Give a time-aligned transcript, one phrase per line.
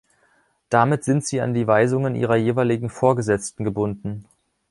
[0.69, 4.25] Damit sind sie an die Weisungen ihrer jeweiligen Vorgesetzten gebunden.